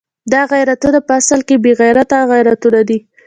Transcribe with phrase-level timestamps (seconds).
[0.31, 2.97] دا غیرتونه په اصل کې بې غیرته غیرتونه دي.